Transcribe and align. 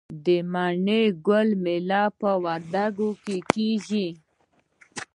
د 0.25 0.27
مڼې 0.53 1.01
ګل 1.27 1.49
میله 1.63 2.03
په 2.19 2.29
وردګو 2.43 3.09
کې 3.23 3.37
کیږي. 3.51 4.07